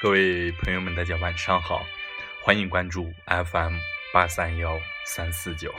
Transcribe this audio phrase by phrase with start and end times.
[0.00, 1.84] 各位朋友们，大家晚上好，
[2.40, 3.78] 欢迎关注 FM
[4.12, 5.74] 八三幺三四九。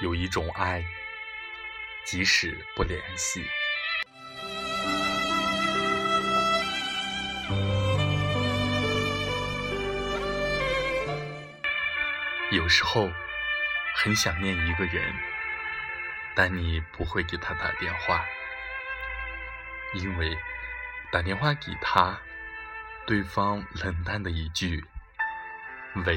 [0.00, 0.84] 有一种爱，
[2.04, 3.44] 即使不联系。
[12.54, 13.10] 有时候
[13.96, 15.12] 很想念一个人，
[16.36, 18.24] 但你不会给他打电话，
[19.94, 20.38] 因为
[21.10, 22.16] 打电话给他，
[23.06, 24.84] 对方冷淡的一句
[26.06, 26.16] “喂”，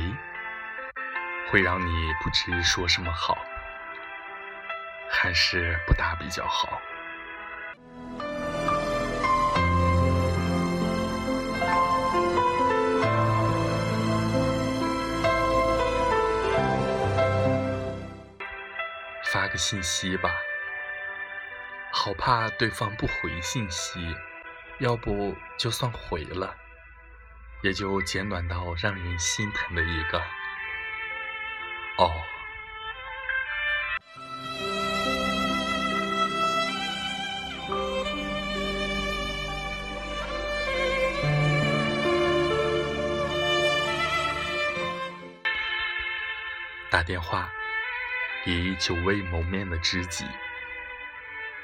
[1.49, 3.35] 会让你不知说什么好，
[5.09, 6.79] 还是不打比较好。
[19.57, 20.31] 信息吧，
[21.91, 24.15] 好怕对方不回信息，
[24.79, 26.55] 要不就算回了，
[27.63, 30.21] 也就简短到让人心疼的一个
[31.97, 32.11] 哦。
[46.89, 47.51] 打电话。
[48.45, 50.25] 以久未谋面的知己，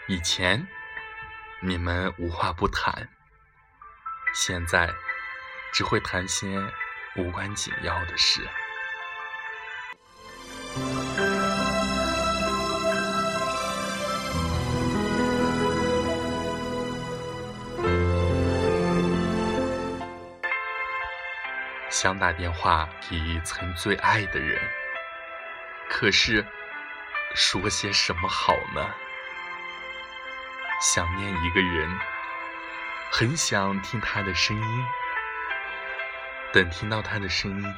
[0.07, 0.67] 以前
[1.61, 3.07] 你们无话不谈，
[4.33, 4.93] 现在
[5.71, 6.61] 只会谈些
[7.15, 8.41] 无关紧要的事。
[21.89, 24.61] 想打电话给曾最爱的人，
[25.87, 26.45] 可是。
[27.35, 28.93] 说些什么好呢？
[30.81, 31.89] 想念一个人，
[33.09, 34.85] 很想听他的声音。
[36.51, 37.75] 等听到他的声音，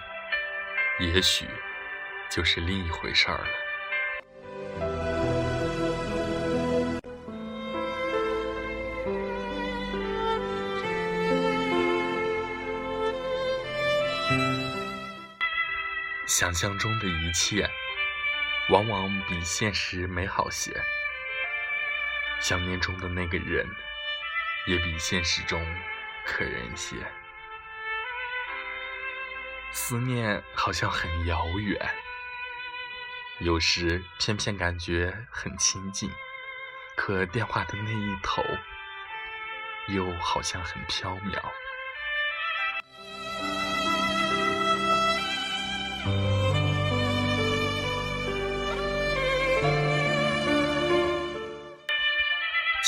[1.00, 1.48] 也许
[2.30, 3.48] 就是另一回事儿了。
[16.28, 17.70] 想象中的一切。
[18.70, 20.74] 往往比现实美好些，
[22.42, 23.68] 想念中的那个人，
[24.66, 25.64] 也比现实中
[26.26, 26.96] 可人些。
[29.72, 31.80] 思念好像很遥远，
[33.40, 36.10] 有时偏偏感觉很亲近，
[36.96, 38.44] 可电话的那一头，
[39.90, 41.40] 又好像很飘渺。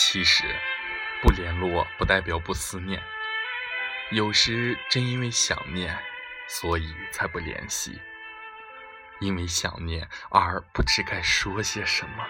[0.10, 0.46] 其实，
[1.22, 3.04] 不联络不代表不思念。
[4.10, 6.00] 有时正因为想念，
[6.48, 8.00] 所以才不联系。
[9.20, 12.26] 因为想念而不知该说些什么。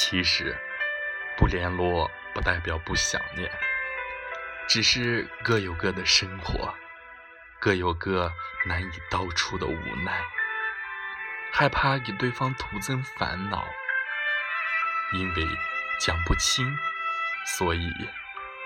[0.00, 0.56] 其实，
[1.36, 3.50] 不联络不代表不想念，
[4.68, 6.72] 只是各有各的生活，
[7.58, 8.32] 各有各
[8.64, 10.22] 难以道出的无奈，
[11.52, 13.66] 害怕给对方徒增烦恼，
[15.14, 15.44] 因为
[16.00, 16.78] 讲不清，
[17.56, 17.90] 所以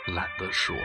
[0.08, 0.76] 懒得说。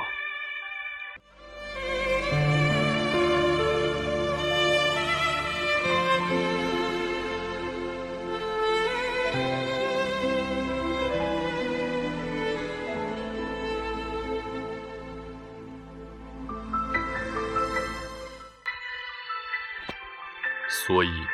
[20.87, 21.27] 所以，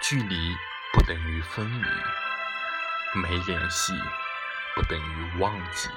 [0.00, 0.52] 距离
[0.92, 1.88] 不等于分离，
[3.20, 3.92] 没联系
[4.74, 5.88] 不等于忘记，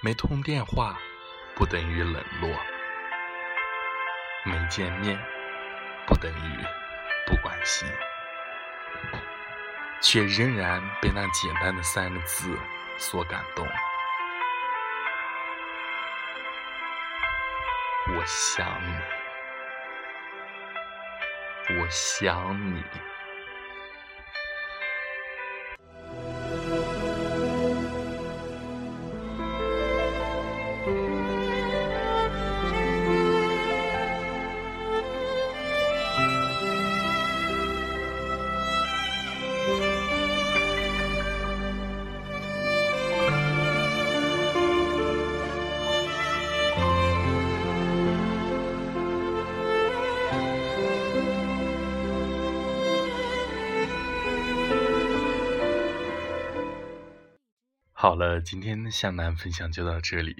[0.00, 0.98] 没通电话
[1.54, 2.58] 不等于冷落，
[4.44, 5.22] 没见面
[6.06, 6.64] 不等于
[7.26, 7.86] 不关心，
[10.00, 12.58] 却仍然被那简单的三个字
[12.96, 13.68] 所感动。
[18.16, 19.19] 我想你。
[21.78, 23.09] 我想你。
[58.02, 60.34] 好了，今天的向南分享就到这里，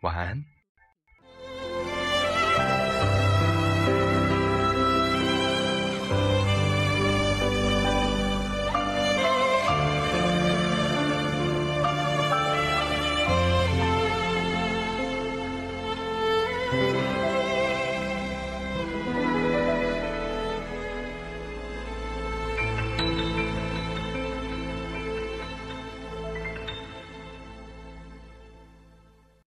[0.00, 0.46] 晚安。